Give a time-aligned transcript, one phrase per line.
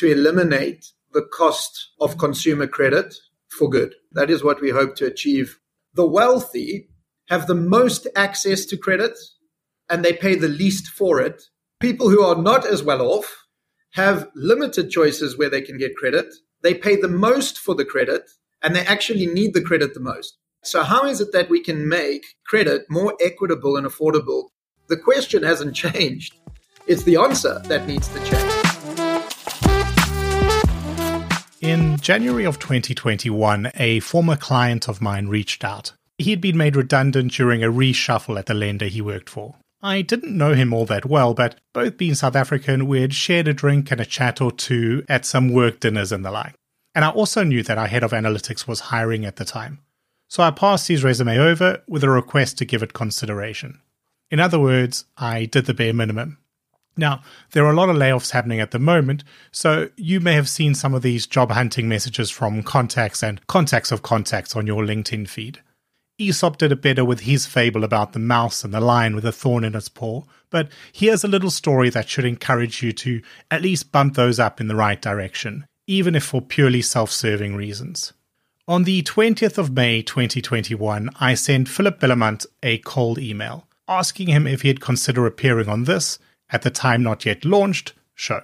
[0.00, 3.14] To eliminate the cost of consumer credit
[3.50, 3.94] for good.
[4.12, 5.58] That is what we hope to achieve.
[5.92, 6.88] The wealthy
[7.28, 9.12] have the most access to credit
[9.90, 11.42] and they pay the least for it.
[11.80, 13.44] People who are not as well off
[13.92, 16.32] have limited choices where they can get credit.
[16.62, 18.22] They pay the most for the credit
[18.62, 20.38] and they actually need the credit the most.
[20.64, 24.44] So, how is it that we can make credit more equitable and affordable?
[24.88, 26.36] The question hasn't changed.
[26.86, 28.59] It's the answer that needs to change.
[31.60, 35.92] In January of 2021, a former client of mine reached out.
[36.16, 39.56] He had been made redundant during a reshuffle at the lender he worked for.
[39.82, 43.46] I didn't know him all that well, but both being South African, we had shared
[43.46, 46.54] a drink and a chat or two at some work dinners and the like.
[46.94, 49.80] And I also knew that our head of analytics was hiring at the time.
[50.28, 53.82] So I passed his resume over with a request to give it consideration.
[54.30, 56.38] In other words, I did the bare minimum.
[56.96, 60.48] Now, there are a lot of layoffs happening at the moment, so you may have
[60.48, 64.82] seen some of these job hunting messages from contacts and contacts of contacts on your
[64.82, 65.60] LinkedIn feed.
[66.18, 69.32] Aesop did it better with his fable about the mouse and the lion with a
[69.32, 73.62] thorn in its paw, but here's a little story that should encourage you to at
[73.62, 78.12] least bump those up in the right direction, even if for purely self serving reasons.
[78.68, 84.46] On the 20th of May 2021, I sent Philip Belamant a cold email asking him
[84.46, 86.18] if he'd consider appearing on this
[86.52, 88.42] at the time not yet launched, show.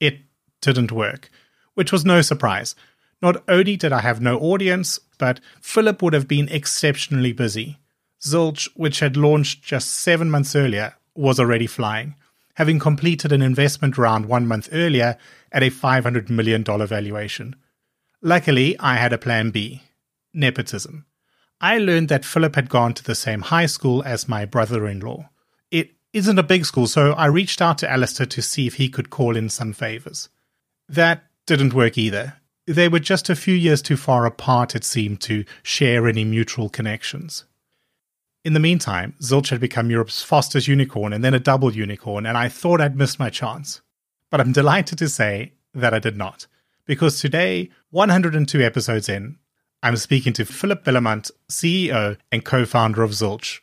[0.00, 0.20] It
[0.60, 1.30] didn't work,
[1.74, 2.74] which was no surprise.
[3.22, 7.78] Not only did I have no audience, but Philip would have been exceptionally busy.
[8.22, 12.14] Zilch, which had launched just seven months earlier, was already flying,
[12.54, 15.16] having completed an investment round one month earlier
[15.52, 17.56] at a $500 million valuation.
[18.22, 19.82] Luckily, I had a plan B
[20.34, 21.06] nepotism.
[21.60, 25.00] I learned that Philip had gone to the same high school as my brother in
[25.00, 25.30] law.
[26.16, 29.10] Isn't a big school, so I reached out to Alistair to see if he could
[29.10, 30.30] call in some favors.
[30.88, 32.38] That didn't work either.
[32.66, 36.70] They were just a few years too far apart, it seemed, to share any mutual
[36.70, 37.44] connections.
[38.46, 42.38] In the meantime, Zilch had become Europe's fastest unicorn and then a double unicorn, and
[42.38, 43.82] I thought I'd missed my chance.
[44.30, 46.46] But I'm delighted to say that I did not,
[46.86, 49.36] because today, 102 episodes in,
[49.82, 53.60] I'm speaking to Philip Belamant, CEO and co founder of Zilch.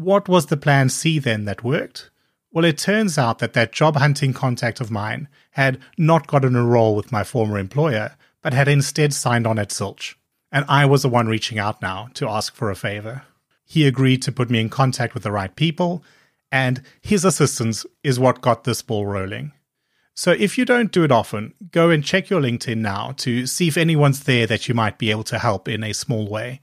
[0.00, 2.08] What was the plan C then that worked?
[2.50, 6.64] Well, it turns out that that job hunting contact of mine had not gotten a
[6.64, 10.14] role with my former employer, but had instead signed on at Zilch.
[10.50, 13.24] And I was the one reaching out now to ask for a favor.
[13.66, 16.02] He agreed to put me in contact with the right people,
[16.50, 19.52] and his assistance is what got this ball rolling.
[20.14, 23.68] So if you don't do it often, go and check your LinkedIn now to see
[23.68, 26.62] if anyone's there that you might be able to help in a small way.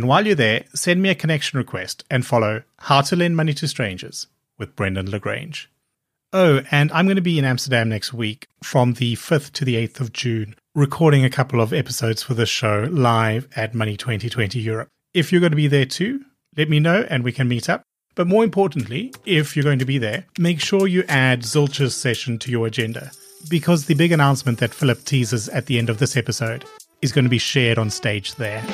[0.00, 3.52] And while you're there, send me a connection request and follow How to Lend Money
[3.52, 5.70] to Strangers with Brendan le Grange.
[6.32, 9.74] Oh, and I'm going to be in Amsterdam next week from the 5th to the
[9.74, 14.58] 8th of June, recording a couple of episodes for this show live at Money 2020
[14.58, 14.88] Europe.
[15.12, 16.24] If you're going to be there too,
[16.56, 17.82] let me know and we can meet up.
[18.14, 22.38] But more importantly, if you're going to be there, make sure you add Zilch's session
[22.38, 23.10] to your agenda,
[23.50, 26.64] because the big announcement that Philip teases at the end of this episode
[27.02, 28.64] is going to be shared on stage there.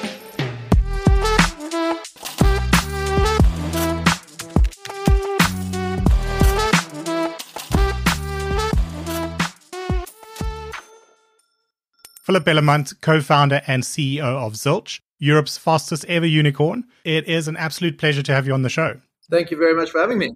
[12.26, 16.82] Philip Belamant, co founder and CEO of Zilch, Europe's fastest ever unicorn.
[17.04, 19.00] It is an absolute pleasure to have you on the show.
[19.31, 20.34] Thank you very much for having me.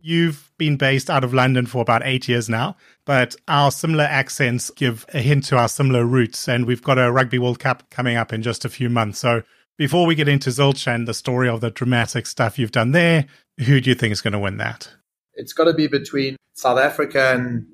[0.00, 4.70] You've been based out of London for about eight years now, but our similar accents
[4.70, 6.48] give a hint to our similar roots.
[6.48, 9.20] And we've got a Rugby World Cup coming up in just a few months.
[9.20, 9.44] So
[9.76, 13.26] before we get into Zilch and the story of the dramatic stuff you've done there,
[13.64, 14.90] who do you think is going to win that?
[15.34, 17.68] It's got to be between South Africa and,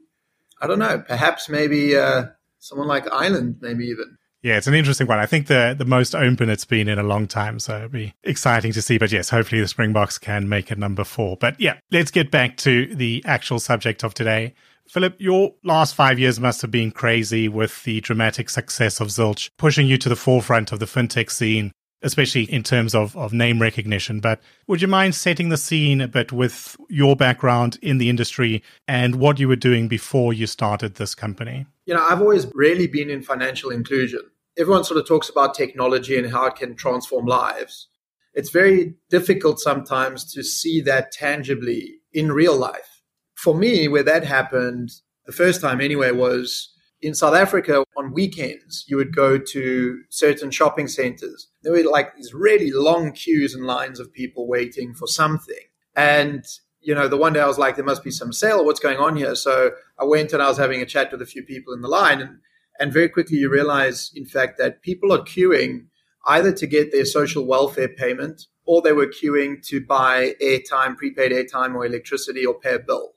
[0.61, 2.27] I don't know, perhaps maybe uh,
[2.65, 4.17] someone like Ireland, maybe even.
[4.43, 5.19] Yeah, it's an interesting one.
[5.19, 8.15] I think the the most open it's been in a long time, so it'll be
[8.25, 8.99] exciting to see.
[8.99, 11.37] But yes, hopefully the Springboks can make it number four.
[11.39, 14.55] But yeah, let's get back to the actual subject of today.
[14.87, 19.49] Philip, your last five years must have been crazy with the dramatic success of Zilch,
[19.57, 21.73] pushing you to the forefront of the fintech scene,
[22.05, 24.21] especially in terms of, of name recognition.
[24.21, 28.63] But would you mind setting the scene a bit with your background in the industry
[28.87, 31.67] and what you were doing before you started this company?
[31.87, 34.21] You know, I've always really been in financial inclusion.
[34.57, 37.89] Everyone sort of talks about technology and how it can transform lives.
[38.35, 43.03] It's very difficult sometimes to see that tangibly in real life.
[43.35, 44.91] For me, where that happened
[45.27, 46.71] the first time anyway was
[47.01, 51.49] in South Africa on weekends, you would go to certain shopping centers.
[51.65, 55.57] There were like these really long queues and lines of people waiting for something.
[55.97, 56.45] And,
[56.81, 58.65] you know, the one day I was like, there must be some sale.
[58.65, 59.35] What's going on here?
[59.35, 61.89] So I went and I was having a chat with a few people in the
[61.89, 62.21] line.
[62.21, 62.39] And,
[62.79, 65.87] and very quickly you realize, in fact, that people are queuing
[66.27, 71.33] either to get their social welfare payment or they were queuing to buy airtime, prepaid
[71.33, 73.13] airtime or electricity or pay a bill.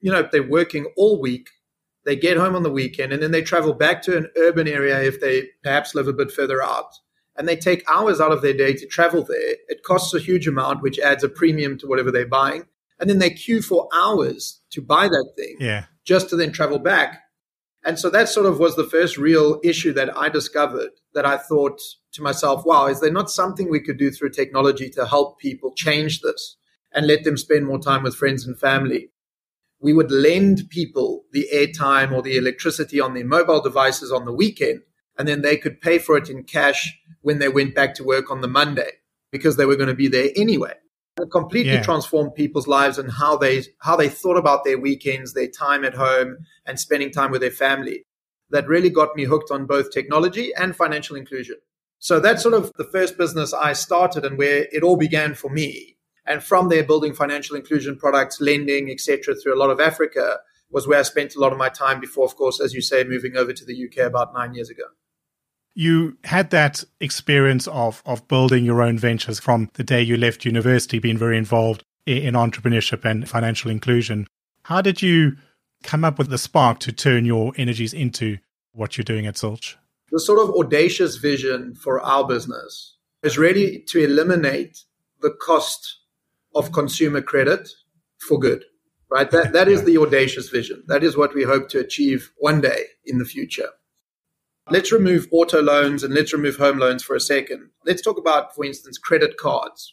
[0.00, 1.48] You know, they're working all week
[2.04, 5.02] they get home on the weekend and then they travel back to an urban area
[5.02, 6.92] if they perhaps live a bit further out.
[7.36, 9.56] And they take hours out of their day to travel there.
[9.68, 12.64] It costs a huge amount, which adds a premium to whatever they're buying.
[13.00, 15.86] And then they queue for hours to buy that thing yeah.
[16.04, 17.22] just to then travel back.
[17.84, 21.36] And so that sort of was the first real issue that I discovered that I
[21.36, 21.80] thought
[22.12, 25.72] to myself, wow, is there not something we could do through technology to help people
[25.74, 26.56] change this
[26.92, 29.10] and let them spend more time with friends and family?
[29.82, 34.32] we would lend people the airtime or the electricity on their mobile devices on the
[34.32, 34.80] weekend,
[35.18, 38.30] and then they could pay for it in cash when they went back to work
[38.30, 38.90] on the Monday
[39.30, 40.74] because they were going to be there anyway.
[41.20, 41.82] It completely yeah.
[41.82, 45.94] transformed people's lives and how they how they thought about their weekends, their time at
[45.94, 48.04] home, and spending time with their family.
[48.50, 51.56] That really got me hooked on both technology and financial inclusion.
[51.98, 55.50] So that's sort of the first business I started and where it all began for
[55.50, 55.96] me.
[56.26, 60.38] And from there, building financial inclusion products, lending, etc., through a lot of Africa
[60.70, 63.04] was where I spent a lot of my time before, of course, as you say,
[63.04, 64.84] moving over to the UK about nine years ago.
[65.74, 70.44] You had that experience of of building your own ventures from the day you left
[70.44, 74.26] university, being very involved in entrepreneurship and financial inclusion.
[74.64, 75.36] How did you
[75.82, 78.38] come up with the spark to turn your energies into
[78.72, 79.76] what you're doing at Zilch?
[80.10, 84.84] The sort of audacious vision for our business is really to eliminate
[85.20, 86.00] the cost
[86.54, 87.68] of consumer credit
[88.18, 88.64] for good,
[89.10, 89.30] right?
[89.30, 90.84] That, that is the audacious vision.
[90.86, 93.70] That is what we hope to achieve one day in the future.
[94.70, 97.70] Let's remove auto loans and let's remove home loans for a second.
[97.84, 99.92] Let's talk about, for instance, credit cards.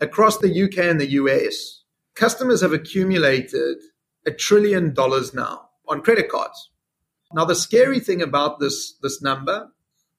[0.00, 1.82] Across the UK and the US,
[2.14, 3.78] customers have accumulated
[4.26, 6.70] a trillion dollars now on credit cards.
[7.32, 9.70] Now, the scary thing about this, this number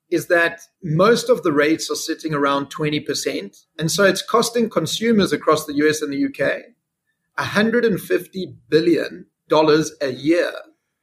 [0.10, 3.66] is that most of the rates are sitting around 20%.
[3.78, 6.64] And so it's costing consumers across the US and the UK
[7.38, 9.26] $150 billion
[10.02, 10.52] a year,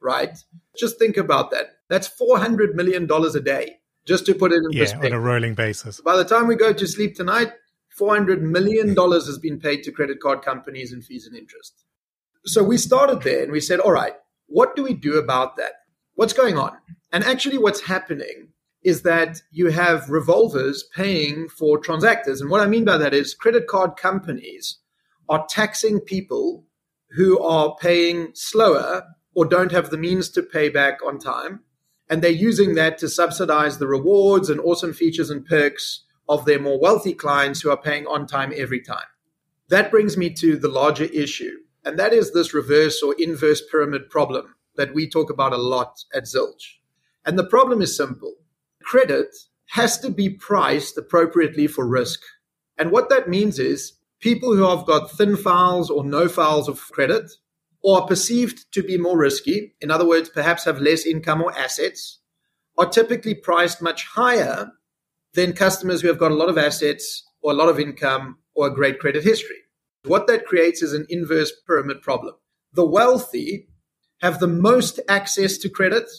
[0.01, 0.37] right?
[0.77, 1.76] Just think about that.
[1.89, 5.13] That's $400 million a day, just to put it in yeah, perspective.
[5.13, 6.01] on a rolling basis.
[6.01, 7.53] By the time we go to sleep tonight,
[7.99, 11.85] $400 million has been paid to credit card companies in fees and interest.
[12.45, 14.15] So we started there and we said, all right,
[14.47, 15.73] what do we do about that?
[16.15, 16.77] What's going on?
[17.13, 18.49] And actually, what's happening
[18.83, 22.41] is that you have revolvers paying for transactors.
[22.41, 24.79] And what I mean by that is credit card companies
[25.29, 26.65] are taxing people
[27.17, 29.03] who are paying slower
[29.35, 31.61] or don't have the means to pay back on time.
[32.09, 36.59] And they're using that to subsidize the rewards and awesome features and perks of their
[36.59, 39.07] more wealthy clients who are paying on time every time.
[39.69, 44.11] That brings me to the larger issue, and that is this reverse or inverse pyramid
[44.11, 46.79] problem that we talk about a lot at Zilch.
[47.25, 48.35] And the problem is simple
[48.83, 49.35] credit
[49.71, 52.21] has to be priced appropriately for risk.
[52.79, 56.81] And what that means is people who have got thin files or no files of
[56.93, 57.29] credit
[57.87, 62.19] or perceived to be more risky, in other words, perhaps have less income or assets,
[62.77, 64.73] are typically priced much higher
[65.35, 68.67] than customers who have got a lot of assets or a lot of income or
[68.67, 69.59] a great credit history.
[70.05, 72.35] What that creates is an inverse pyramid problem.
[72.73, 73.69] The wealthy
[74.21, 76.11] have the most access to credit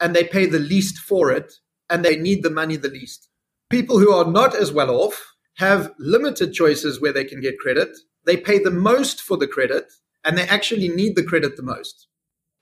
[0.00, 1.52] and they pay the least for it
[1.88, 3.28] and they need the money the least.
[3.70, 7.96] People who are not as well off have limited choices where they can get credit.
[8.24, 9.84] They pay the most for the credit
[10.24, 12.08] and they actually need the credit the most.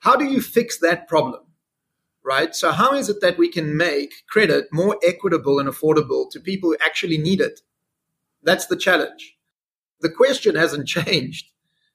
[0.00, 1.42] How do you fix that problem?
[2.24, 2.54] Right?
[2.54, 6.70] So, how is it that we can make credit more equitable and affordable to people
[6.70, 7.60] who actually need it?
[8.42, 9.36] That's the challenge.
[10.00, 11.46] The question hasn't changed.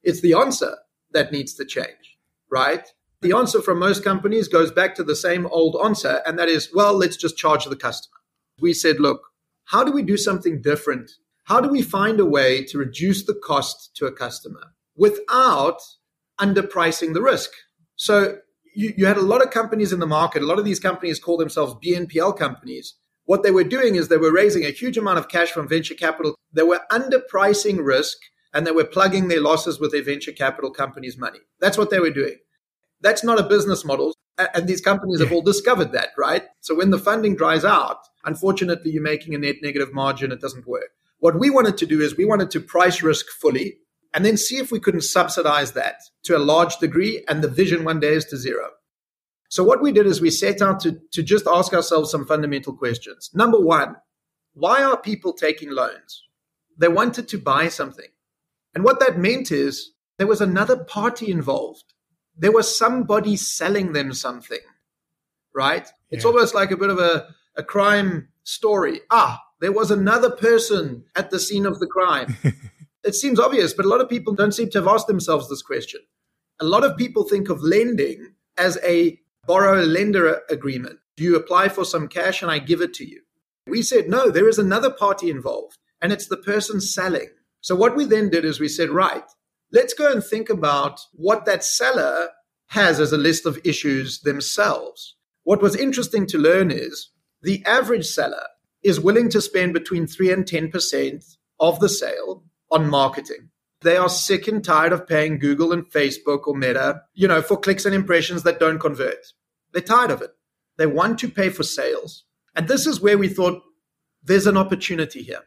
[0.04, 0.78] It's the answer
[1.12, 2.18] that needs to change,
[2.50, 2.88] right?
[3.26, 6.70] the answer from most companies goes back to the same old answer, and that is,
[6.72, 8.18] well, let's just charge the customer.
[8.60, 9.22] We said, look,
[9.66, 11.12] how do we do something different?
[11.46, 15.82] How do we find a way to reduce the cost to a customer without
[16.40, 17.52] underpricing the risk?
[17.96, 18.38] So
[18.76, 20.42] you, you had a lot of companies in the market.
[20.42, 24.18] A lot of these companies call themselves BNPL companies, what they were doing is they
[24.18, 26.36] were raising a huge amount of cash from venture capital.
[26.54, 28.18] They were underpricing risk
[28.54, 31.40] and they were plugging their losses with their venture capital companies' money.
[31.60, 32.38] That's what they were doing.
[33.02, 34.16] That's not a business model.
[34.54, 36.44] And these companies have all discovered that, right?
[36.62, 40.32] So when the funding dries out, unfortunately, you're making a net negative margin.
[40.32, 40.92] It doesn't work.
[41.20, 43.78] What we wanted to do is we wanted to price risk fully
[44.16, 47.24] and then see if we couldn't subsidize that to a large degree.
[47.28, 48.70] And the vision one day is to zero.
[49.50, 52.74] So what we did is we set out to, to just ask ourselves some fundamental
[52.74, 53.30] questions.
[53.34, 53.98] Number one,
[54.54, 56.24] why are people taking loans?
[56.78, 58.08] They wanted to buy something.
[58.74, 61.94] And what that meant is there was another party involved.
[62.38, 64.60] There was somebody selling them something,
[65.54, 65.86] right?
[66.10, 66.18] Yeah.
[66.18, 69.02] It's almost like a bit of a, a crime story.
[69.12, 72.38] Ah, there was another person at the scene of the crime.
[73.06, 75.62] it seems obvious, but a lot of people don't seem to have asked themselves this
[75.62, 76.02] question.
[76.60, 81.00] A lot of people think of lending as a borrower lender agreement.
[81.18, 83.22] You apply for some cash and I give it to you?
[83.68, 87.30] We said, no, there is another party involved, and it's the person selling.
[87.62, 89.24] So what we then did is we said, right,
[89.72, 92.30] let's go and think about what that seller
[92.70, 95.16] has as a list of issues themselves.
[95.44, 97.10] What was interesting to learn is
[97.42, 98.46] the average seller
[98.84, 103.50] is willing to spend between 3 and 10% of the sale on marketing.
[103.82, 107.58] They are sick and tired of paying Google and Facebook or Meta, you know, for
[107.58, 109.34] clicks and impressions that don't convert.
[109.74, 110.32] They're tired of it.
[110.78, 112.24] They want to pay for sales.
[112.56, 113.62] And this is where we thought
[114.24, 115.42] there's an opportunity here.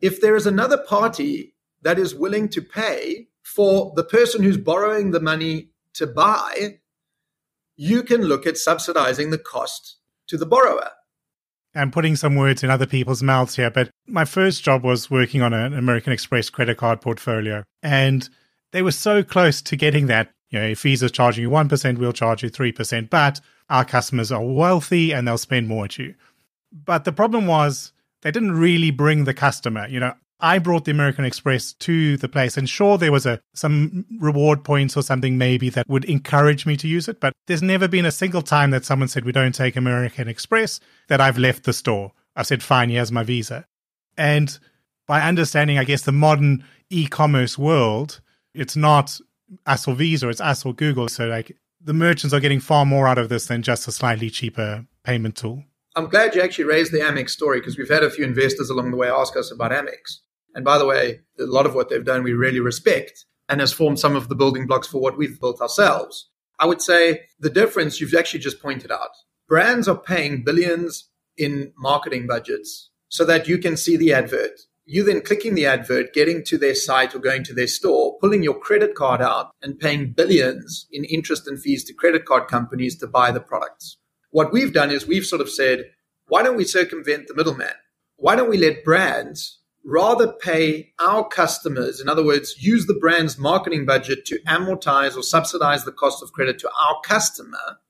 [0.00, 5.10] If there is another party that is willing to pay for the person who's borrowing
[5.10, 6.78] the money to buy,
[7.76, 9.96] you can look at subsidizing the cost
[10.28, 10.90] to the borrower.
[11.74, 15.42] I'm putting some words in other people's mouths here, but my first job was working
[15.42, 17.62] on an American Express credit card portfolio.
[17.82, 18.28] And
[18.72, 20.30] they were so close to getting that.
[20.50, 23.08] You know, if Visa's charging you 1%, we'll charge you 3%.
[23.08, 26.14] But our customers are wealthy and they'll spend more at you.
[26.72, 29.86] But the problem was they didn't really bring the customer.
[29.88, 33.40] You know, I brought the American Express to the place, and sure, there was a
[33.54, 37.20] some reward points or something maybe that would encourage me to use it.
[37.20, 40.80] But there's never been a single time that someone said we don't take American Express
[41.10, 42.12] that I've left the store.
[42.34, 43.66] I've said fine, here's my Visa,
[44.16, 44.58] and
[45.06, 48.20] by understanding, I guess the modern e-commerce world,
[48.54, 49.18] it's not
[49.66, 51.08] us or Visa, it's us or Google.
[51.08, 54.30] So like the merchants are getting far more out of this than just a slightly
[54.30, 55.64] cheaper payment tool.
[55.96, 58.92] I'm glad you actually raised the Amex story because we've had a few investors along
[58.92, 60.20] the way ask us about Amex.
[60.54, 63.72] And by the way, a lot of what they've done we really respect and has
[63.72, 66.30] formed some of the building blocks for what we've built ourselves.
[66.60, 69.10] I would say the difference you've actually just pointed out.
[69.50, 74.60] Brands are paying billions in marketing budgets so that you can see the advert.
[74.84, 78.44] You then clicking the advert, getting to their site or going to their store, pulling
[78.44, 82.96] your credit card out and paying billions in interest and fees to credit card companies
[82.98, 83.96] to buy the products.
[84.30, 85.86] What we've done is we've sort of said,
[86.28, 87.74] why don't we circumvent the middleman?
[88.18, 93.36] Why don't we let brands rather pay our customers, in other words, use the brand's
[93.36, 97.80] marketing budget to amortize or subsidize the cost of credit to our customer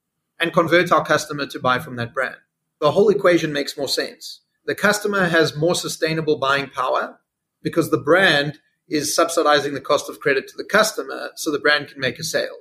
[0.41, 2.37] and convert our customer to buy from that brand.
[2.81, 4.41] The whole equation makes more sense.
[4.65, 7.19] The customer has more sustainable buying power
[7.63, 11.89] because the brand is subsidizing the cost of credit to the customer so the brand
[11.89, 12.61] can make a sale.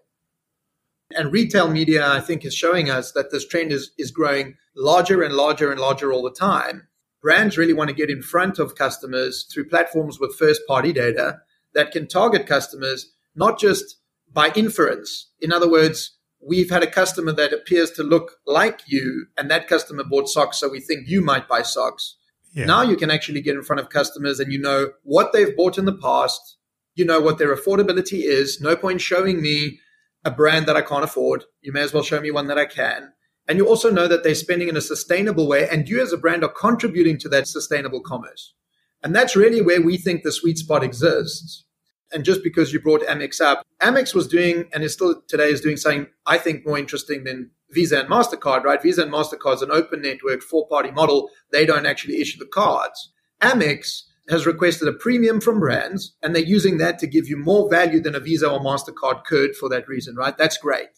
[1.16, 5.24] And retail media, I think, is showing us that this trend is, is growing larger
[5.24, 6.90] and larger and larger all the time
[7.22, 11.40] brands really want to get in front of customers through platforms with first party data
[11.74, 13.98] that can target customers not just
[14.32, 15.32] by inference.
[15.42, 19.68] In other words, we've had a customer that appears to look like you, and that
[19.68, 22.16] customer bought socks, so we think you might buy socks.
[22.54, 22.66] Yeah.
[22.66, 25.78] Now you can actually get in front of customers and you know what they've bought
[25.78, 26.58] in the past.
[26.96, 28.60] You know what their affordability is.
[28.60, 29.80] No point showing me
[30.26, 31.46] a brand that I can't afford.
[31.62, 33.14] You may as well show me one that I can.
[33.48, 36.18] And you also know that they're spending in a sustainable way, and you as a
[36.18, 38.54] brand are contributing to that sustainable commerce.
[39.02, 41.66] And that's really where we think the sweet spot exists.
[42.12, 45.62] And just because you brought Amex up, Amex was doing, and is still today is
[45.62, 48.82] doing something I think more interesting than Visa and MasterCard, right?
[48.82, 51.30] Visa and MasterCard is an open network, four party model.
[51.52, 53.12] They don't actually issue the cards.
[53.42, 57.70] Amex has requested a premium from brands, and they're using that to give you more
[57.70, 60.38] value than a Visa or MasterCard could for that reason, right?
[60.38, 60.90] That's great.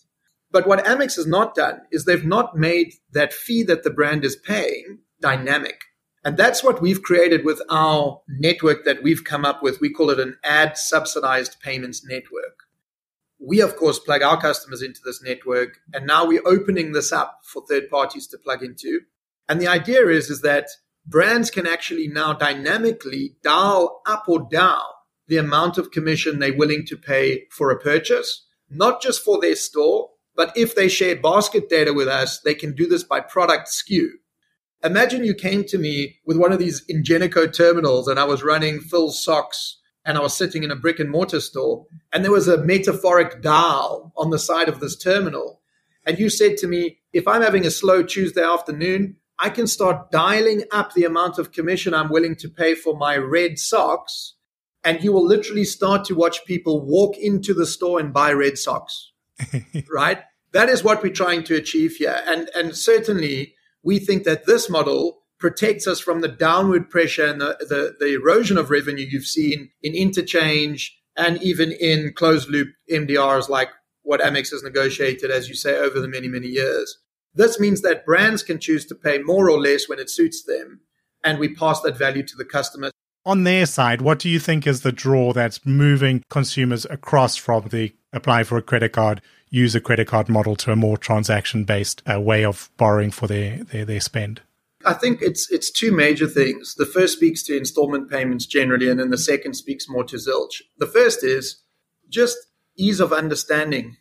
[0.52, 4.26] But what Amex has not done is they've not made that fee that the brand
[4.26, 5.80] is paying dynamic.
[6.24, 9.82] And that's what we've created with our network that we've come up with.
[9.82, 12.60] We call it an ad subsidized payments network.
[13.40, 15.80] We, of course, plug our customers into this network.
[15.94, 19.02] And now we're opening this up for third parties to plug into.
[19.50, 20.68] And the idea is, is that
[21.08, 24.82] brands can actually now dynamically dial up or down
[25.28, 29.56] the amount of commission they're willing to pay for a purchase, not just for their
[29.56, 33.70] store, but if they share basket data with us, they can do this by product
[33.70, 34.08] SKU.
[34.84, 38.80] Imagine you came to me with one of these Ingenico terminals and I was running
[38.80, 42.48] Phil's socks and I was sitting in a brick and mortar store and there was
[42.48, 45.62] a metaphoric dial on the side of this terminal.
[46.06, 50.10] And you said to me, if I'm having a slow Tuesday afternoon, I can start
[50.12, 54.36] dialing up the amount of commission I'm willing to pay for my red socks.
[54.84, 58.58] And you will literally start to watch people walk into the store and buy red
[58.58, 59.12] socks.
[59.94, 60.24] right?
[60.54, 62.20] That is what we're trying to achieve here.
[62.26, 67.42] And, and certainly we think that this model protects us from the downward pressure and
[67.42, 72.70] the, the, the erosion of revenue you've seen in interchange and even in closed loop
[72.90, 73.70] MDRs like
[74.04, 76.98] what Amex has negotiated, as you say, over the many, many years.
[77.34, 80.82] This means that brands can choose to pay more or less when it suits them,
[81.24, 82.92] and we pass that value to the customer.
[83.26, 87.68] On their side, what do you think is the draw that's moving consumers across from
[87.70, 91.66] the apply for a credit card, use a credit card model to a more transaction
[91.66, 94.42] based uh, way of borrowing for their, their, their spend?
[94.84, 96.74] I think it's it's two major things.
[96.74, 100.62] The first speaks to installment payments generally, and then the second speaks more to Zilch.
[100.80, 101.62] The first is
[102.10, 102.38] just
[102.76, 103.98] ease of understanding,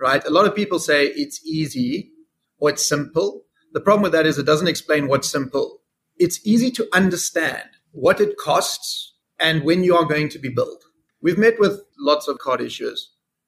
[0.00, 0.24] right?
[0.24, 2.12] A lot of people say it's easy
[2.58, 3.44] or it's simple.
[3.72, 5.80] The problem with that is it doesn't explain what's simple.
[6.16, 10.84] It's easy to understand what it costs and when you are going to be billed.
[11.20, 13.00] We've met with lots of card issuers,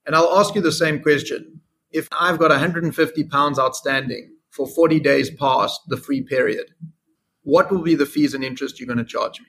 [0.06, 1.60] and I'll ask you the same question.
[1.90, 6.66] If I've got 150 pounds outstanding for 40 days past the free period,
[7.42, 9.46] what will be the fees and interest you're going to charge me?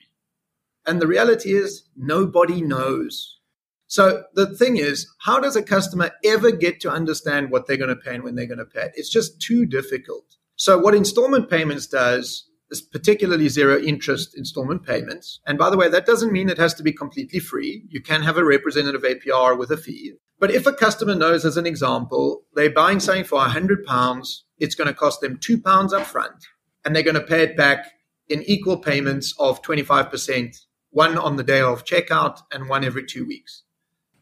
[0.86, 3.38] And the reality is, nobody knows.
[3.86, 7.88] So the thing is, how does a customer ever get to understand what they're going
[7.88, 8.92] to pay and when they're going to pay it?
[8.94, 10.24] It's just too difficult.
[10.56, 12.47] So what installment payments does
[12.92, 15.40] particularly zero interest installment payments.
[15.46, 17.84] And by the way, that doesn't mean it has to be completely free.
[17.88, 20.14] You can have a representative APR with a fee.
[20.38, 24.74] But if a customer knows, as an example, they're buying something for 100 pounds, it's
[24.74, 26.44] going to cost them two pounds upfront,
[26.84, 27.92] and they're going to pay it back
[28.28, 30.56] in equal payments of 25%,
[30.90, 33.64] one on the day of checkout and one every two weeks.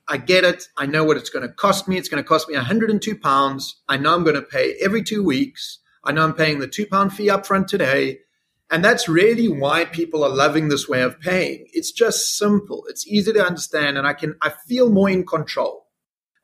[0.08, 0.68] I get it.
[0.76, 1.98] I know what it's going to cost me.
[1.98, 3.82] It's going to cost me 102 pounds.
[3.88, 5.80] I know I'm going to pay every two weeks.
[6.04, 8.20] I know I'm paying the two pound fee upfront today.
[8.70, 11.66] And that's really why people are loving this way of paying.
[11.72, 12.84] It's just simple.
[12.88, 15.86] It's easy to understand and I can, I feel more in control.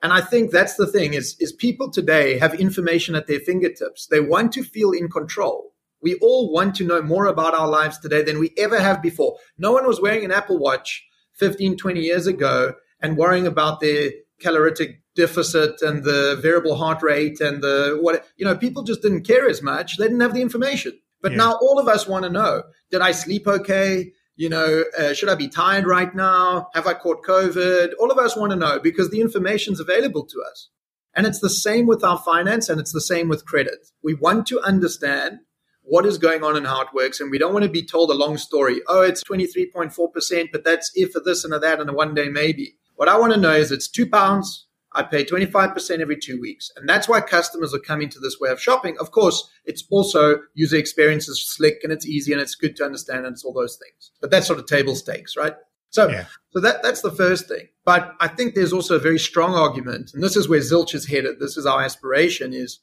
[0.03, 4.07] And I think that's the thing is, is people today have information at their fingertips.
[4.07, 5.73] They want to feel in control.
[6.01, 9.39] We all want to know more about our lives today than we ever have before.
[9.59, 11.05] No one was wearing an Apple Watch
[11.35, 17.41] 15, 20 years ago and worrying about their calorific deficit and the variable heart rate
[17.41, 19.97] and the what, you know, people just didn't care as much.
[19.97, 20.99] They didn't have the information.
[21.23, 21.39] But yeah.
[21.39, 24.13] now all of us want to know, did I sleep okay?
[24.37, 26.69] You know, uh, should I be tired right now?
[26.75, 27.93] Have I caught COVID?
[27.99, 30.69] All of us want to know because the information's available to us.
[31.15, 33.87] And it's the same with our finance and it's the same with credit.
[34.03, 35.41] We want to understand
[35.83, 37.21] what is going on and how it works.
[37.21, 38.81] And we don't want to be told a long story.
[38.89, 42.29] Oh, it's 23.4%, but that's if for this and a that and a one day
[42.29, 42.77] maybe.
[42.97, 46.71] What I want to know is it's two pounds I pay 25% every two weeks.
[46.77, 48.97] And that's why customers are coming to this way of shopping.
[48.99, 52.85] Of course, it's also user experience is slick and it's easy and it's good to
[52.85, 54.13] understand and it's all those things.
[54.21, 55.55] But that's sort of table stakes, right?
[55.91, 56.25] So, yeah.
[56.51, 57.69] so that, that's the first thing.
[57.85, 61.07] But I think there's also a very strong argument, and this is where Zilch is
[61.07, 61.39] headed.
[61.39, 62.81] This is our aspiration is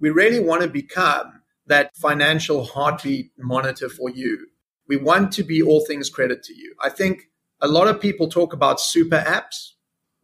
[0.00, 4.48] we really want to become that financial heartbeat monitor for you.
[4.88, 6.74] We want to be all things credit to you.
[6.82, 9.71] I think a lot of people talk about super apps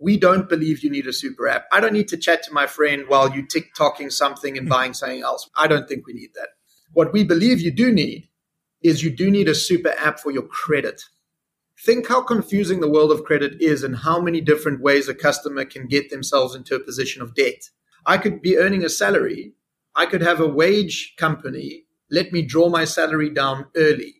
[0.00, 1.66] we don't believe you need a super app.
[1.72, 4.70] I don't need to chat to my friend while you TikToking something and hmm.
[4.70, 5.48] buying something else.
[5.56, 6.48] I don't think we need that.
[6.92, 8.28] What we believe you do need
[8.82, 11.02] is you do need a super app for your credit.
[11.84, 15.64] Think how confusing the world of credit is and how many different ways a customer
[15.64, 17.70] can get themselves into a position of debt.
[18.06, 19.52] I could be earning a salary.
[19.94, 24.17] I could have a wage company let me draw my salary down early.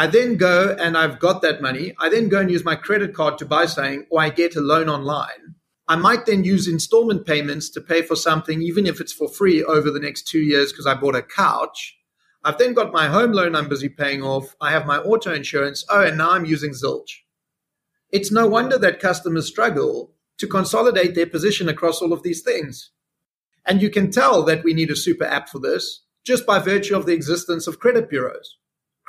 [0.00, 1.94] I then go and I've got that money.
[1.98, 4.60] I then go and use my credit card to buy something or I get a
[4.62, 5.56] loan online.
[5.88, 9.62] I might then use installment payments to pay for something, even if it's for free
[9.62, 11.98] over the next two years because I bought a couch.
[12.42, 14.56] I've then got my home loan I'm busy paying off.
[14.58, 15.84] I have my auto insurance.
[15.90, 17.10] Oh, and now I'm using Zilch.
[18.10, 22.90] It's no wonder that customers struggle to consolidate their position across all of these things.
[23.66, 26.96] And you can tell that we need a super app for this just by virtue
[26.96, 28.56] of the existence of credit bureaus.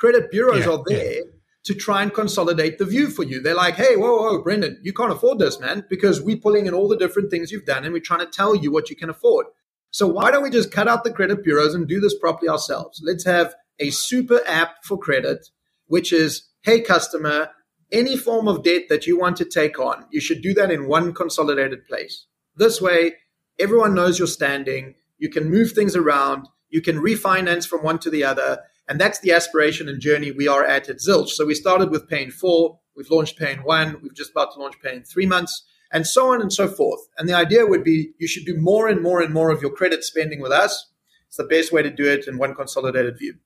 [0.02, 1.22] Credit bureaus yeah, are there yeah.
[1.62, 3.40] to try and consolidate the view for you.
[3.40, 6.74] They're like, hey, whoa, whoa, Brendan, you can't afford this, man, because we're pulling in
[6.74, 9.08] all the different things you've done and we're trying to tell you what you can
[9.08, 9.46] afford.
[9.92, 13.00] So why don't we just cut out the credit bureaus and do this properly ourselves?
[13.06, 15.46] Let's have a super app for credit,
[15.86, 17.50] which is, hey, customer,
[17.92, 20.88] any form of debt that you want to take on, you should do that in
[20.88, 22.26] one consolidated place.
[22.56, 23.18] This way,
[23.56, 24.96] everyone knows your standing.
[25.18, 26.48] You can move things around.
[26.70, 30.48] You can refinance from one to the other And that's the aspiration and journey we
[30.48, 31.28] are at at Zilch.
[31.28, 34.52] So we started with Pay in 4, we've launched Pay in 1, we've just about
[34.54, 37.00] to launch Pay in 3 months, and so on and so forth.
[37.16, 39.70] And the idea would be you should do more and more and more of your
[39.70, 40.90] credit spending with us.
[41.28, 43.36] It's the best way to do it in one consolidated view.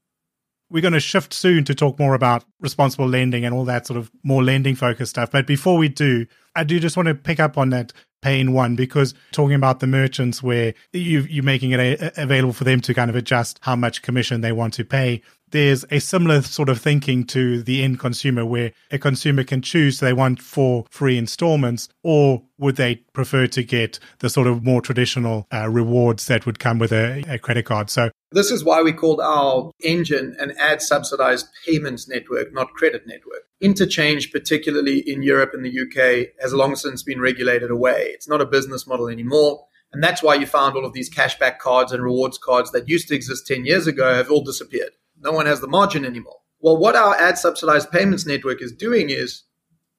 [0.68, 3.98] We're going to shift soon to talk more about responsible lending and all that sort
[3.98, 5.30] of more lending focused stuff.
[5.30, 7.92] But before we do, I do just want to pick up on that
[8.26, 12.52] pay in one because talking about the merchants where you, you're making it a, available
[12.52, 16.00] for them to kind of adjust how much commission they want to pay there's a
[16.00, 20.42] similar sort of thinking to the end consumer where a consumer can choose they want
[20.42, 25.68] four free installments or would they prefer to get the sort of more traditional uh,
[25.68, 27.90] rewards that would come with a, a credit card?
[27.90, 33.06] So this is why we called our engine an ad subsidized payments network not credit
[33.06, 38.28] network interchange particularly in europe and the uk has long since been regulated away it's
[38.28, 41.92] not a business model anymore and that's why you found all of these cashback cards
[41.92, 45.46] and rewards cards that used to exist 10 years ago have all disappeared no one
[45.46, 46.38] has the margin anymore.
[46.60, 49.42] Well, what our ad subsidized payments network is doing is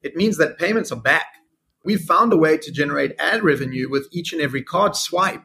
[0.02, 1.26] it means that payments are back.
[1.84, 5.43] We've found a way to generate ad revenue with each and every card swipe.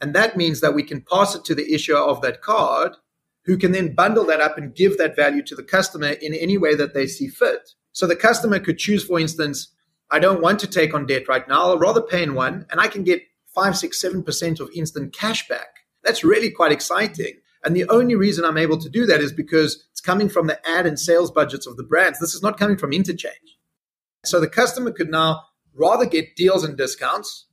[0.00, 2.96] And that means that we can pass it to the issuer of that card,
[3.44, 6.58] who can then bundle that up and give that value to the customer in any
[6.58, 7.70] way that they see fit.
[7.92, 9.68] So the customer could choose, for instance,
[10.10, 11.62] I don't want to take on debt right now.
[11.62, 13.22] I'll rather pay in one, and I can get
[13.54, 15.68] five, six, seven percent of instant cash back.
[16.04, 17.40] That's really quite exciting.
[17.64, 20.60] And the only reason I'm able to do that is because it's coming from the
[20.68, 22.20] ad and sales budgets of the brands.
[22.20, 23.58] This is not coming from interchange.
[24.24, 25.42] So the customer could now
[25.74, 27.45] rather get deals and discounts,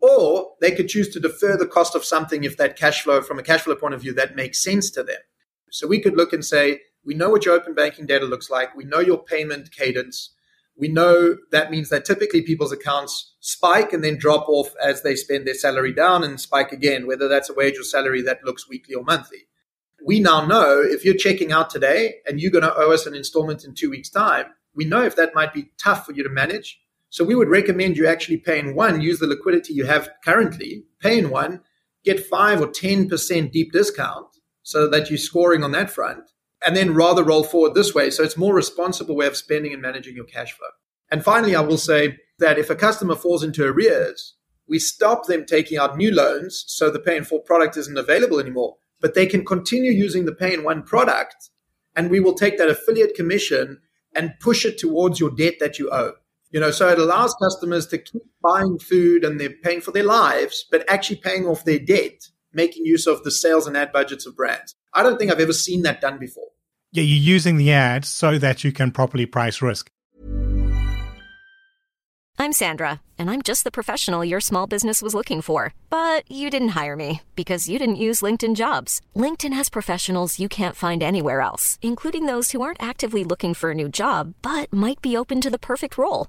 [0.00, 3.38] or they could choose to defer the cost of something if that cash flow, from
[3.38, 5.18] a cash flow point of view, that makes sense to them.
[5.70, 8.74] So we could look and say, we know what your open banking data looks like.
[8.74, 10.34] We know your payment cadence.
[10.76, 15.14] We know that means that typically people's accounts spike and then drop off as they
[15.14, 18.68] spend their salary down and spike again, whether that's a wage or salary that looks
[18.68, 19.46] weekly or monthly
[20.04, 23.14] we now know if you're checking out today and you're going to owe us an
[23.14, 26.28] installment in two weeks' time, we know if that might be tough for you to
[26.28, 26.80] manage.
[27.10, 30.84] So we would recommend you actually pay in one, use the liquidity you have currently,
[31.00, 31.60] pay in one,
[32.04, 34.28] get five or 10% deep discount
[34.62, 36.30] so that you're scoring on that front,
[36.64, 38.10] and then rather roll forward this way.
[38.10, 40.68] So it's more responsible way of spending and managing your cash flow.
[41.10, 44.36] And finally, I will say that if a customer falls into arrears,
[44.68, 48.38] we stop them taking out new loans so the pay in full product isn't available
[48.38, 51.50] anymore but they can continue using the pay in one product
[51.96, 53.80] and we will take that affiliate commission
[54.14, 56.12] and push it towards your debt that you owe.
[56.50, 60.04] You know, so it allows customers to keep buying food and they're paying for their
[60.04, 62.20] lives, but actually paying off their debt,
[62.52, 64.74] making use of the sales and ad budgets of brands.
[64.92, 66.48] I don't think I've ever seen that done before.
[66.92, 69.90] Yeah, you're using the ads so that you can properly price risk.
[72.40, 75.74] I'm Sandra, and I'm just the professional your small business was looking for.
[75.90, 79.02] But you didn't hire me because you didn't use LinkedIn jobs.
[79.14, 83.70] LinkedIn has professionals you can't find anywhere else, including those who aren't actively looking for
[83.70, 86.28] a new job but might be open to the perfect role,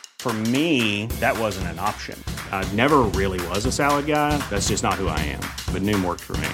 [0.21, 2.23] For me, that wasn't an option.
[2.51, 4.37] I never really was a salad guy.
[4.51, 5.41] That's just not who I am.
[5.73, 6.47] But Noom worked for me.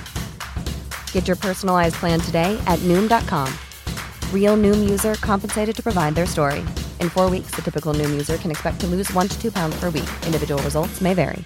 [1.11, 3.53] Get your personalized plan today at Noom.com.
[4.31, 6.59] Real Noom user compensated to provide their story.
[7.01, 9.77] In four weeks, the typical Noom user can expect to lose one to two pounds
[9.77, 10.09] per week.
[10.25, 11.43] Individual results may vary.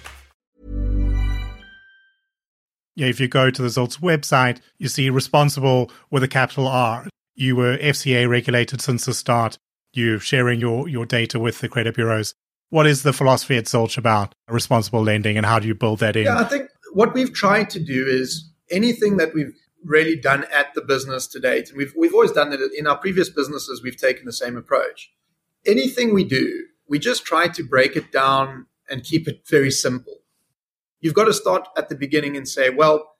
[2.94, 7.08] Yeah, if you go to the Zilch website, you see responsible with a capital R.
[7.34, 9.58] You were FCA regulated since the start.
[9.92, 12.34] You're sharing your, your data with the credit bureaus.
[12.70, 16.16] What is the philosophy at Zilch about responsible lending and how do you build that
[16.16, 16.24] in?
[16.24, 20.72] Yeah, I think what we've tried to do is anything that we've really done at
[20.74, 23.96] the business to date, and we've, we've always done it in our previous businesses, we've
[23.96, 25.12] taken the same approach.
[25.66, 30.22] Anything we do, we just try to break it down and keep it very simple
[31.02, 33.16] you've got to start at the beginning and say, well,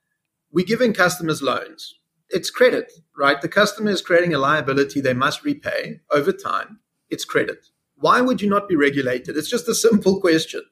[0.50, 1.96] we're giving customers loans.
[2.32, 3.40] It's credit, right?
[3.40, 6.80] The customer is creating a liability they must repay over time.
[7.10, 7.66] It's credit.
[7.96, 9.36] Why would you not be regulated?
[9.36, 10.62] It's just a simple question.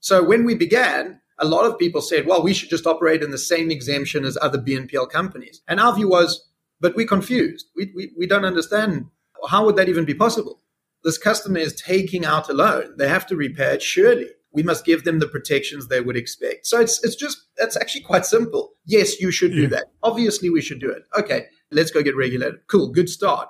[0.00, 3.30] So when we began, a lot of people said, well, we should just operate in
[3.30, 5.62] the same exemption as other BNPL companies.
[5.66, 6.46] And our view was,
[6.78, 7.66] but we're confused.
[7.74, 9.06] We, we, we don't understand.
[9.48, 10.60] How would that even be possible?
[11.04, 12.96] This customer is taking out a loan.
[12.98, 16.66] They have to repay it, surely we must give them the protections they would expect.
[16.66, 18.72] So it's it's just that's actually quite simple.
[18.84, 19.86] Yes, you should do that.
[20.02, 21.02] Obviously, we should do it.
[21.18, 22.60] Okay, let's go get regulated.
[22.66, 23.48] Cool, good start.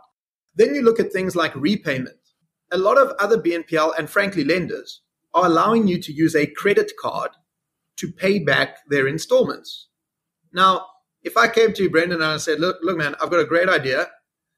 [0.55, 2.17] Then you look at things like repayment.
[2.71, 6.93] A lot of other BNPL and frankly lenders are allowing you to use a credit
[7.01, 7.31] card
[7.97, 9.89] to pay back their installments.
[10.53, 10.87] Now,
[11.23, 13.45] if I came to you, Brendan, and I said, look, look, man, I've got a
[13.45, 14.09] great idea.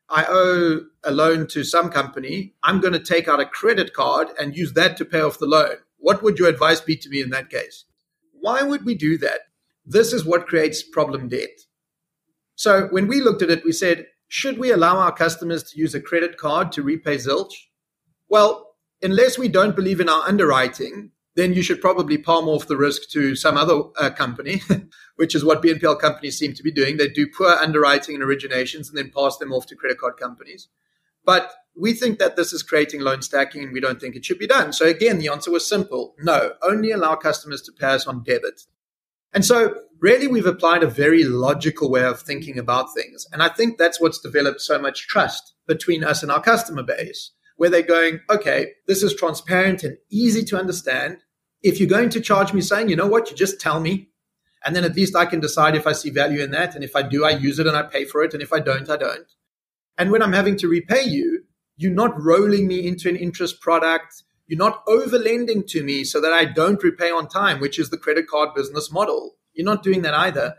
[0.09, 2.55] I owe a loan to some company.
[2.63, 5.47] I'm going to take out a credit card and use that to pay off the
[5.47, 5.77] loan.
[6.01, 7.85] What would your advice be to me in that case?
[8.33, 9.41] Why would we do that?
[9.85, 11.61] This is what creates problem debt.
[12.57, 15.95] So when we looked at it, we said, should we allow our customers to use
[15.95, 17.53] a credit card to repay Zilch?
[18.29, 22.77] Well, unless we don't believe in our underwriting, then you should probably palm off the
[22.77, 24.63] risk to some other uh, company,
[25.17, 26.97] which is what BNPL companies seem to be doing.
[26.97, 30.69] They do poor underwriting and originations and then pass them off to credit card companies.
[31.25, 34.39] But we think that this is creating loan stacking and we don't think it should
[34.39, 34.73] be done.
[34.73, 36.15] So again, the answer was simple.
[36.19, 38.63] No, only allow customers to pay us on debit.
[39.33, 43.27] And so really we've applied a very logical way of thinking about things.
[43.33, 47.31] And I think that's what's developed so much trust between us and our customer base,
[47.57, 51.19] where they're going, okay, this is transparent and easy to understand.
[51.63, 54.09] If you're going to charge me saying, you know what, you just tell me.
[54.65, 56.75] And then at least I can decide if I see value in that.
[56.75, 58.35] And if I do, I use it and I pay for it.
[58.35, 59.27] And if I don't, I don't.
[59.97, 61.45] And when I'm having to repay you,
[61.81, 64.23] you're not rolling me into an interest product.
[64.47, 67.97] You're not overlending to me so that I don't repay on time, which is the
[67.97, 69.37] credit card business model.
[69.55, 70.57] You're not doing that either.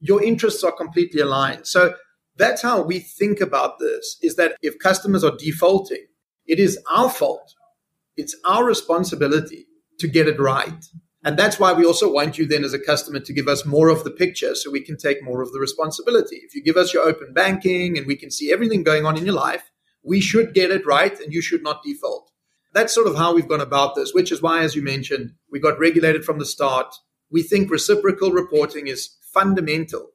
[0.00, 1.66] Your interests are completely aligned.
[1.66, 1.94] So
[2.38, 6.06] that's how we think about this is that if customers are defaulting,
[6.46, 7.54] it is our fault.
[8.16, 9.66] It's our responsibility
[9.98, 10.86] to get it right.
[11.22, 13.90] And that's why we also want you then as a customer to give us more
[13.90, 16.36] of the picture so we can take more of the responsibility.
[16.36, 19.26] If you give us your open banking and we can see everything going on in
[19.26, 19.68] your life,
[20.02, 22.30] we should get it right and you should not default.
[22.74, 25.60] That's sort of how we've gone about this, which is why, as you mentioned, we
[25.60, 26.94] got regulated from the start.
[27.30, 30.10] We think reciprocal reporting is fundamental,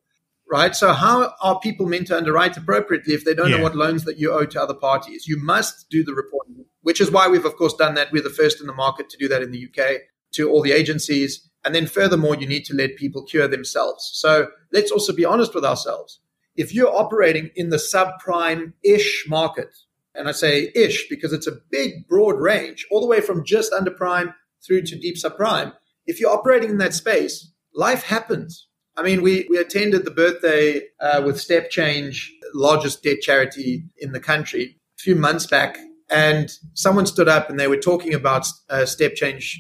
[0.50, 0.76] right?
[0.76, 3.58] So, how are people meant to underwrite appropriately if they don't yeah.
[3.58, 5.28] know what loans that you owe to other parties?
[5.28, 8.12] You must do the reporting, which is why we've, of course, done that.
[8.12, 10.02] We're the first in the market to do that in the UK
[10.34, 11.48] to all the agencies.
[11.64, 14.10] And then furthermore, you need to let people cure themselves.
[14.14, 16.20] So let's also be honest with ourselves.
[16.58, 19.70] If you're operating in the subprime ish market,
[20.14, 23.72] and I say ish because it's a big, broad range, all the way from just
[23.72, 24.34] under prime
[24.66, 25.74] through to deep subprime.
[26.06, 28.68] If you're operating in that space, life happens.
[28.96, 34.20] I mean, we, we attended the birthday uh, with StepChange, largest debt charity in the
[34.20, 35.78] country, a few months back.
[36.10, 39.58] And someone stood up and they were talking about uh, StepChange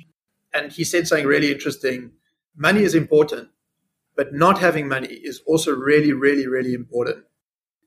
[0.53, 2.11] and he said something really interesting.
[2.55, 3.49] Money is important,
[4.17, 7.23] but not having money is also really, really, really important.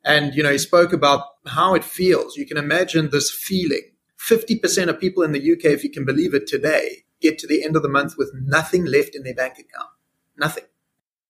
[0.04, 2.36] And, you know, he spoke about how it feels.
[2.36, 3.82] You can imagine this feeling.
[4.18, 7.64] 50% of people in the UK, if you can believe it today, get to the
[7.64, 9.90] end of the month with nothing left in their bank account.
[10.38, 10.64] Nothing.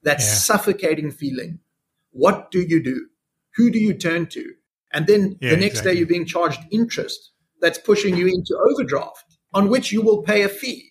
[0.02, 0.26] That yeah.
[0.26, 1.60] suffocating feeling.
[2.12, 3.06] What do you do?
[3.56, 4.54] Who do you turn to?
[4.92, 5.92] And then yeah, the next exactly.
[5.92, 10.42] day you're being charged interest that's pushing you into overdraft on which you will pay
[10.42, 10.89] a fee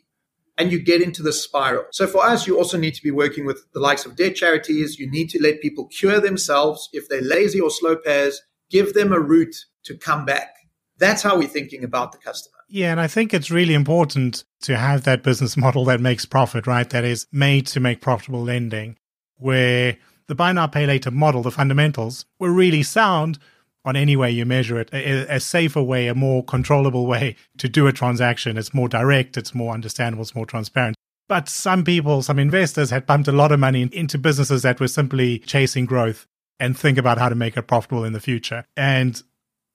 [0.59, 1.85] and you get into the spiral.
[1.91, 4.99] So for us, you also need to be working with the likes of debt charities.
[4.99, 6.89] You need to let people cure themselves.
[6.91, 10.53] If they're lazy or slow payers, give them a route to come back.
[10.97, 12.57] That's how we're thinking about the customer.
[12.67, 16.67] Yeah, and I think it's really important to have that business model that makes profit,
[16.67, 16.89] right?
[16.89, 18.97] That is made to make profitable lending,
[19.37, 23.39] where the buy now, pay later model, the fundamentals were really sound,
[23.85, 27.69] on any way you measure it, a, a, safer way, a more controllable way to
[27.69, 28.57] do a transaction.
[28.57, 30.95] It's more direct, it's more understandable, it's more transparent.
[31.27, 34.87] But some people, some investors had pumped a lot of money into businesses that were
[34.87, 36.25] simply chasing growth
[36.59, 38.65] and think about how to make it profitable in the future.
[38.75, 39.21] And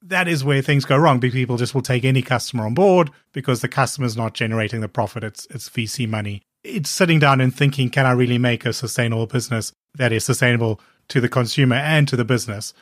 [0.02, 1.20] that is where things go wrong.
[1.20, 4.88] People just will take any customer on board because the customer is not generating the
[4.88, 5.24] profit.
[5.24, 6.42] It's, it's VC money.
[6.62, 10.80] It's sitting down and thinking, can I really make a sustainable business that is sustainable
[11.08, 12.74] to the consumer and to the business?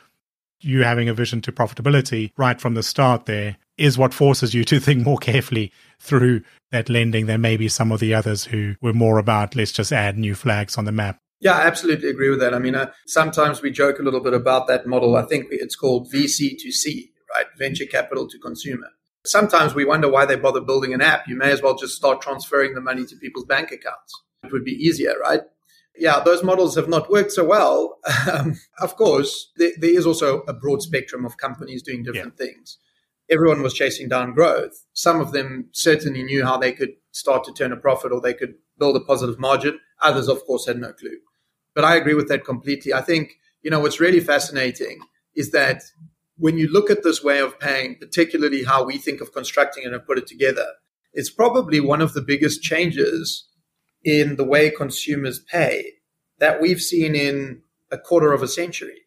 [0.63, 4.63] You having a vision to profitability right from the start there is what forces you
[4.63, 8.93] to think more carefully through that lending than maybe some of the others who were
[8.93, 11.19] more about let's just add new flags on the map.
[11.39, 12.53] Yeah, I absolutely agree with that.
[12.53, 15.17] I mean, uh, sometimes we joke a little bit about that model.
[15.17, 17.45] I think it's called VC to C, right?
[17.57, 18.87] Venture capital to consumer.
[19.25, 21.27] Sometimes we wonder why they bother building an app.
[21.27, 24.21] You may as well just start transferring the money to people's bank accounts.
[24.43, 25.41] It would be easier, right?
[25.97, 27.99] Yeah, those models have not worked so well.
[28.31, 32.45] Um, of course, there, there is also a broad spectrum of companies doing different yeah.
[32.45, 32.77] things.
[33.29, 34.85] Everyone was chasing down growth.
[34.93, 38.33] Some of them certainly knew how they could start to turn a profit or they
[38.33, 39.79] could build a positive margin.
[40.01, 41.17] Others, of course, had no clue.
[41.75, 42.93] But I agree with that completely.
[42.93, 44.99] I think, you know, what's really fascinating
[45.35, 45.83] is that
[46.37, 50.05] when you look at this way of paying, particularly how we think of constructing and
[50.05, 50.67] put it together,
[51.13, 53.47] it's probably one of the biggest changes
[54.03, 55.93] in the way consumers pay
[56.39, 57.61] that we've seen in
[57.91, 59.01] a quarter of a century.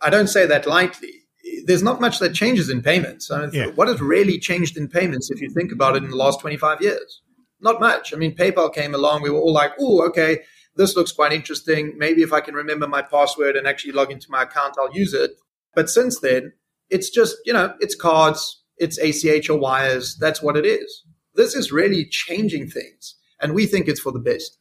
[0.00, 1.22] I don't say that lightly.
[1.64, 3.30] there's not much that changes in payments.
[3.30, 3.66] I mean, yeah.
[3.68, 6.82] What has really changed in payments if you think about it in the last 25
[6.82, 7.22] years?
[7.60, 8.12] Not much.
[8.12, 9.22] I mean, PayPal came along.
[9.22, 10.40] We were all like, oh, okay,
[10.76, 11.94] this looks quite interesting.
[11.96, 15.14] Maybe if I can remember my password and actually log into my account, I'll use
[15.14, 15.32] it.
[15.74, 16.52] But since then,
[16.90, 20.16] it's just, you know, it's cards, it's ACH or wires.
[20.16, 21.04] That's what it is.
[21.34, 23.15] This is really changing things.
[23.40, 24.58] And we think it's for the best.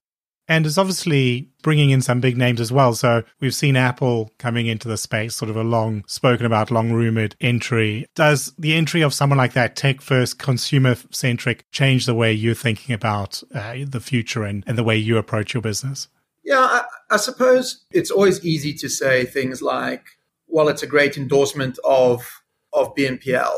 [0.48, 2.94] And it's obviously bringing in some big names as well.
[2.94, 6.92] So we've seen Apple coming into the space, sort of a long spoken about, long
[6.92, 8.06] rumored entry.
[8.14, 12.54] Does the entry of someone like that, tech first, consumer centric, change the way you're
[12.54, 16.10] thinking about uh, the future and, and the way you approach your business?
[16.44, 20.06] Yeah, I, I suppose it's always easy to say things like,
[20.48, 23.54] well, it's a great endorsement of of BNPL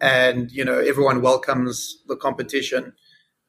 [0.00, 2.92] and you know everyone welcomes the competition.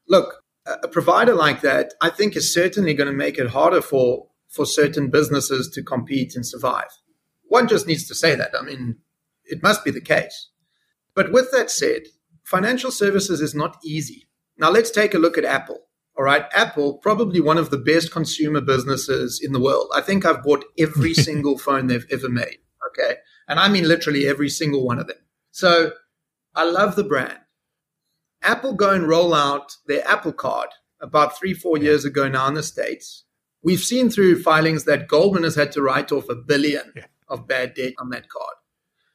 [0.08, 4.28] Look, a provider like that, I think, is certainly going to make it harder for
[4.50, 6.90] for certain businesses to compete and survive.
[7.48, 8.52] One just needs to say that.
[8.58, 8.98] I mean,
[9.46, 10.50] it must be the case.
[11.16, 12.04] But with that said,
[12.44, 14.28] financial services is not easy.
[14.58, 15.80] Now let's take a look at Apple.
[16.18, 19.90] All right, Apple, probably one of the best consumer businesses in the world.
[19.96, 22.58] I think I've bought every single phone they've ever made.
[22.90, 23.16] Okay.
[23.48, 25.18] And I mean literally every single one of them.
[25.52, 25.92] So
[26.56, 27.40] I love the brand.
[28.44, 31.84] Apple go and roll out their Apple Card about three, four yeah.
[31.84, 33.26] years ago now in the States.
[33.64, 37.06] We've seen through filings that Goldman has had to write off a billion yeah.
[37.28, 38.56] of bad debt on that card.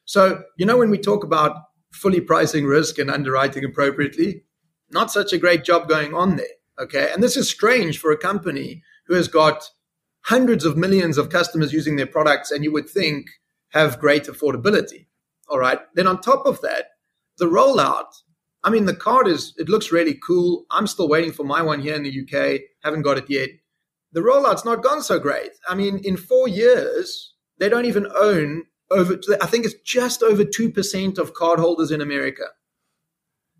[0.05, 1.57] So, you know, when we talk about
[1.91, 4.43] fully pricing risk and underwriting appropriately,
[4.89, 6.45] not such a great job going on there.
[6.79, 7.11] Okay.
[7.11, 9.69] And this is strange for a company who has got
[10.21, 13.27] hundreds of millions of customers using their products and you would think
[13.69, 15.07] have great affordability.
[15.49, 15.79] All right.
[15.95, 16.91] Then on top of that,
[17.37, 18.05] the rollout
[18.67, 20.65] I mean, the card is, it looks really cool.
[20.69, 22.59] I'm still waiting for my one here in the UK.
[22.83, 23.47] Haven't got it yet.
[24.11, 25.51] The rollout's not gone so great.
[25.69, 30.43] I mean, in four years, they don't even own over, I think it's just over
[30.43, 32.43] 2% of cardholders in America.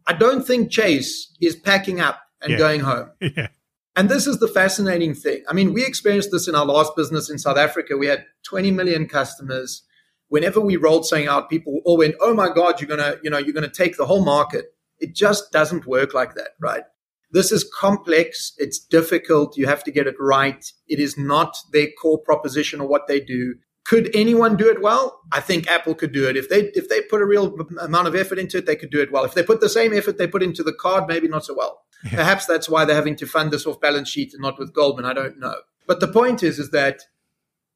[0.05, 2.57] I don't think Chase is packing up and yeah.
[2.57, 3.11] going home.
[3.21, 3.47] Yeah.
[3.95, 5.43] And this is the fascinating thing.
[5.49, 7.97] I mean, we experienced this in our last business in South Africa.
[7.97, 9.83] We had 20 million customers.
[10.27, 13.39] Whenever we rolled something out, people all went, "Oh my God, you're gonna, you know,
[13.39, 16.83] you're gonna take the whole market." It just doesn't work like that, right?
[17.31, 18.53] This is complex.
[18.57, 19.57] It's difficult.
[19.57, 20.63] You have to get it right.
[20.87, 23.55] It is not their core proposition or what they do.
[23.85, 25.21] Could anyone do it well?
[25.31, 26.35] I think Apple could do it.
[26.35, 29.01] If they if they put a real amount of effort into it, they could do
[29.01, 29.23] it well.
[29.23, 31.81] If they put the same effort they put into the card, maybe not so well.
[32.03, 32.17] Yeah.
[32.17, 35.05] Perhaps that's why they're having to fund this off balance sheet and not with Goldman.
[35.05, 35.55] I don't know.
[35.87, 37.01] But the point is, is that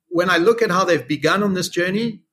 [0.09, 2.23] when I look at how they've begun on this journey,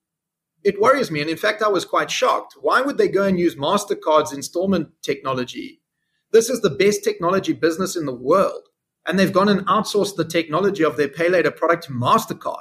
[0.63, 1.21] it worries me.
[1.21, 2.55] And in fact, I was quite shocked.
[2.59, 5.81] Why would they go and use MasterCard's installment technology?
[6.31, 8.63] This is the best technology business in the world.
[9.07, 12.57] And they've gone and outsourced the technology of their pay later product to MasterCard.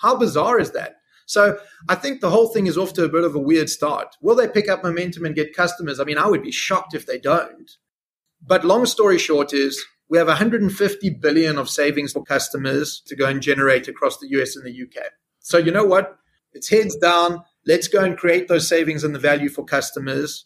[0.00, 0.96] How bizarre is that?
[1.26, 4.16] So I think the whole thing is off to a bit of a weird start.
[4.22, 6.00] Will they pick up momentum and get customers?
[6.00, 7.70] I mean, I would be shocked if they don't.
[8.40, 13.26] But long story short is we have 150 billion of savings for customers to go
[13.26, 15.04] and generate across the US and the UK.
[15.40, 16.18] So you know what?
[16.58, 17.44] It's heads down.
[17.66, 20.44] Let's go and create those savings and the value for customers.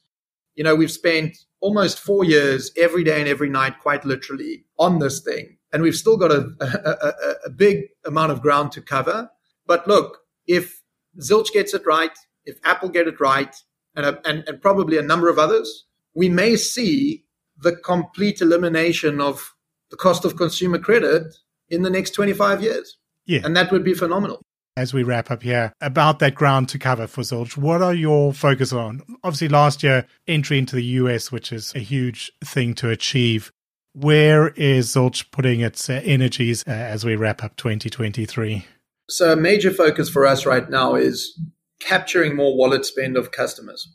[0.54, 4.98] You know, we've spent almost four years every day and every night, quite literally, on
[4.98, 5.56] this thing.
[5.72, 9.30] And we've still got a, a, a, a big amount of ground to cover.
[9.66, 10.82] But look, if
[11.18, 12.12] Zilch gets it right,
[12.44, 13.56] if Apple get it right,
[13.96, 17.24] and, and, and probably a number of others, we may see
[17.56, 19.54] the complete elimination of
[19.90, 21.34] the cost of consumer credit
[21.70, 22.98] in the next 25 years.
[23.24, 23.40] Yeah.
[23.44, 24.42] And that would be phenomenal
[24.76, 27.56] as we wrap up here about that ground to cover for Zilch.
[27.56, 29.02] What are your focus on?
[29.22, 33.52] Obviously, last year, entry into the US, which is a huge thing to achieve.
[33.94, 38.66] Where is Zilch putting its uh, energies uh, as we wrap up 2023?
[39.10, 41.38] So, a major focus for us right now is
[41.80, 43.86] capturing more wallet spend of customers.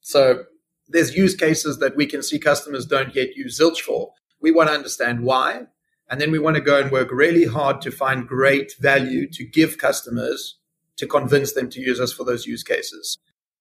[0.00, 0.44] So,
[0.88, 4.12] there's use cases that we can see customers don't yet use Zilch for.
[4.40, 5.66] We want to understand why
[6.08, 9.44] and then we want to go and work really hard to find great value to
[9.44, 10.58] give customers
[10.96, 13.18] to convince them to use us for those use cases.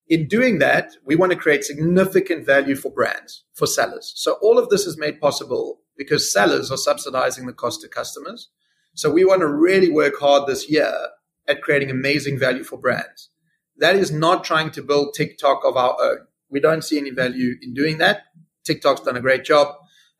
[0.08, 4.13] In doing that, we want to create significant value for brands, for sellers.
[4.15, 8.50] So all of this is made possible because sellers are subsidizing the cost to customers.
[8.93, 10.93] So we want to really work hard this year
[11.48, 13.29] at creating amazing value for brands.
[13.77, 16.19] That is not trying to build TikTok of our own.
[16.50, 18.23] We don't see any value in doing that.
[18.63, 19.75] TikTok's done a great job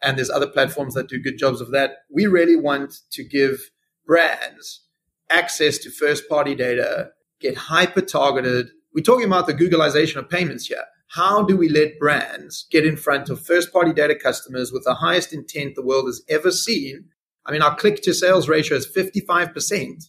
[0.06, 1.92] and there's other platforms that do good jobs of that.
[2.14, 3.72] We really want to give
[4.06, 4.84] brands
[5.32, 7.10] access to first party data,
[7.42, 8.68] get hyper targeted.
[8.94, 10.84] We're talking about the Googleization of payments here.
[11.10, 14.96] How do we let brands get in front of first party data customers with the
[14.96, 17.06] highest intent the world has ever seen?
[17.46, 20.04] I mean, our click to sales ratio is 55%.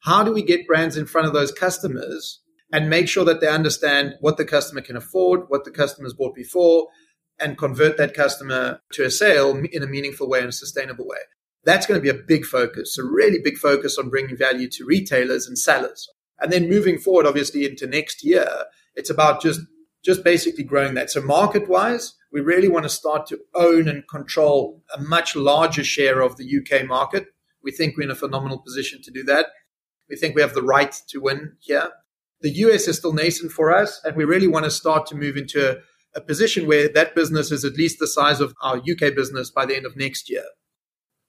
[0.00, 2.40] How do we get brands in front of those customers
[2.72, 6.34] and make sure that they understand what the customer can afford, what the customer's bought
[6.34, 6.88] before,
[7.40, 11.18] and convert that customer to a sale in a meaningful way and a sustainable way.
[11.64, 12.98] That's going to be a big focus.
[12.98, 16.08] A really big focus on bringing value to retailers and sellers.
[16.38, 18.48] And then moving forward, obviously, into next year,
[18.94, 19.60] it's about just
[20.04, 21.10] just basically growing that.
[21.10, 25.82] So market wise, we really want to start to own and control a much larger
[25.82, 27.28] share of the UK market.
[27.62, 29.46] We think we're in a phenomenal position to do that.
[30.10, 31.90] We think we have the right to win here.
[32.42, 35.38] The US is still nascent for us, and we really want to start to move
[35.38, 35.76] into a,
[36.14, 39.66] a position where that business is at least the size of our UK business by
[39.66, 40.44] the end of next year.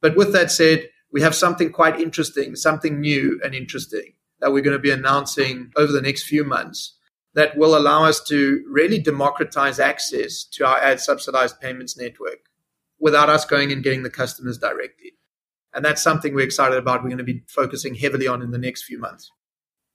[0.02, 4.62] But with that said, we have something quite interesting, something new and interesting that we're
[4.62, 6.96] going to be announcing over the next few months
[7.34, 12.40] that will allow us to really democratize access to our ad subsidized payments network
[13.00, 15.14] without us going and getting the customers directly.
[15.74, 17.04] And that's something we're excited about.
[17.04, 19.32] We're going to be focusing heavily on in the next few months.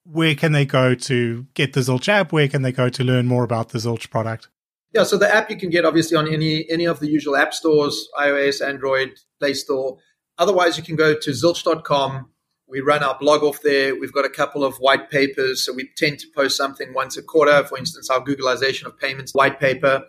[0.05, 2.33] Where can they go to get the Zilch app?
[2.33, 4.49] Where can they go to learn more about the Zilch product?
[4.93, 7.55] Yeah, so the app you can get obviously on any any of the usual app
[7.55, 9.99] stores, iOS, Android, Play Store.
[10.39, 12.31] Otherwise, you can go to zilch.com.
[12.67, 13.99] We run our blog off there.
[13.99, 15.65] We've got a couple of white papers.
[15.65, 19.35] So we tend to post something once a quarter, for instance, our Googleization of payments
[19.35, 20.05] white paper.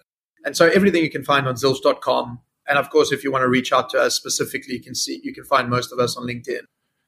[0.45, 2.39] And so everything you can find on zilch.com.
[2.67, 5.19] And of course, if you want to reach out to us specifically, you can see
[5.23, 6.61] you can find most of us on LinkedIn.